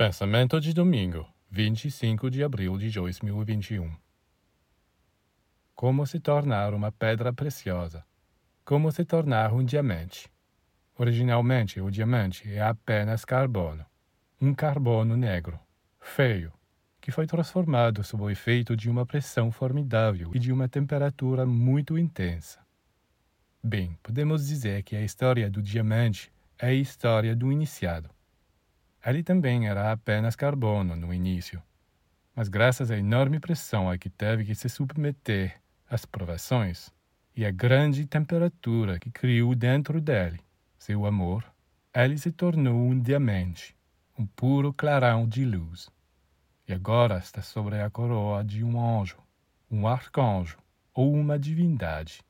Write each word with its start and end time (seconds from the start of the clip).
Pensamento 0.00 0.58
de 0.58 0.72
domingo, 0.72 1.28
25 1.50 2.30
de 2.30 2.42
abril 2.42 2.78
de 2.78 2.90
2021. 2.90 3.94
Como 5.74 6.06
se 6.06 6.18
tornar 6.18 6.72
uma 6.72 6.90
pedra 6.90 7.34
preciosa? 7.34 8.02
Como 8.64 8.90
se 8.90 9.04
tornar 9.04 9.52
um 9.52 9.62
diamante? 9.62 10.26
Originalmente, 10.96 11.82
o 11.82 11.90
diamante 11.90 12.50
é 12.50 12.62
apenas 12.62 13.26
carbono, 13.26 13.84
um 14.40 14.54
carbono 14.54 15.18
negro, 15.18 15.60
feio, 16.00 16.50
que 16.98 17.12
foi 17.12 17.26
transformado 17.26 18.02
sob 18.02 18.22
o 18.22 18.30
efeito 18.30 18.74
de 18.74 18.88
uma 18.88 19.04
pressão 19.04 19.52
formidável 19.52 20.30
e 20.32 20.38
de 20.38 20.50
uma 20.50 20.66
temperatura 20.66 21.44
muito 21.44 21.98
intensa. 21.98 22.58
Bem, 23.62 23.98
podemos 24.02 24.46
dizer 24.46 24.82
que 24.82 24.96
a 24.96 25.02
história 25.02 25.50
do 25.50 25.62
diamante 25.62 26.32
é 26.58 26.68
a 26.68 26.72
história 26.72 27.36
do 27.36 27.52
iniciado 27.52 28.08
ele 29.04 29.22
também 29.22 29.68
era 29.68 29.92
apenas 29.92 30.36
carbono 30.36 30.94
no 30.94 31.12
início, 31.12 31.62
mas 32.34 32.48
graças 32.48 32.90
à 32.90 32.96
enorme 32.98 33.40
pressão 33.40 33.90
a 33.90 33.96
que 33.96 34.10
teve 34.10 34.44
que 34.44 34.54
se 34.54 34.68
submeter 34.68 35.60
às 35.88 36.04
provações 36.04 36.90
e 37.36 37.44
à 37.44 37.50
grande 37.50 38.06
temperatura 38.06 38.98
que 38.98 39.10
criou 39.10 39.54
dentro 39.54 40.00
dele, 40.00 40.40
seu 40.78 41.06
amor, 41.06 41.44
ele 41.94 42.16
se 42.18 42.30
tornou 42.30 42.88
um 42.88 43.00
diamante, 43.00 43.76
um 44.18 44.26
puro 44.26 44.72
clarão 44.72 45.26
de 45.26 45.44
luz. 45.44 45.88
E 46.68 46.72
agora 46.72 47.18
está 47.18 47.42
sobre 47.42 47.80
a 47.80 47.90
coroa 47.90 48.44
de 48.44 48.62
um 48.62 48.80
anjo, 48.80 49.18
um 49.70 49.88
arcanjo 49.88 50.58
ou 50.94 51.12
uma 51.12 51.38
divindade. 51.38 52.22